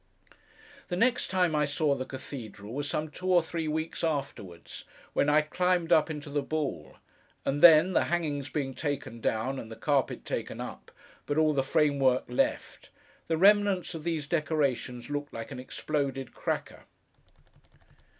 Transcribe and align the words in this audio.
The 0.87 0.95
next 0.95 1.27
time 1.29 1.55
I 1.55 1.65
saw 1.65 1.93
the 1.93 2.07
cathedral, 2.07 2.73
was 2.73 2.89
some 2.89 3.11
two 3.11 3.31
or 3.31 3.43
three 3.43 3.67
weeks 3.67 4.03
afterwards, 4.03 4.83
when 5.13 5.29
I 5.29 5.43
climbed 5.43 5.91
up 5.91 6.09
into 6.09 6.31
the 6.31 6.41
ball; 6.41 6.97
and 7.45 7.61
then, 7.61 7.93
the 7.93 8.05
hangings 8.05 8.49
being 8.49 8.73
taken 8.73 9.19
down, 9.21 9.59
and 9.59 9.71
the 9.71 9.75
carpet 9.75 10.25
taken 10.25 10.59
up, 10.59 10.89
but 11.27 11.37
all 11.37 11.53
the 11.53 11.61
framework 11.61 12.23
left, 12.27 12.89
the 13.27 13.37
remnants 13.37 13.93
of 13.93 14.03
these 14.03 14.25
decorations 14.25 15.11
looked 15.11 15.33
like 15.33 15.51
an 15.51 15.59
exploded 15.59 16.33
cracker. 16.33 16.85